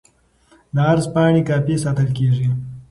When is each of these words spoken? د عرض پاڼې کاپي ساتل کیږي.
د 0.73 0.75
عرض 0.89 1.05
پاڼې 1.13 1.41
کاپي 1.49 1.75
ساتل 1.83 2.07
کیږي. 2.17 2.47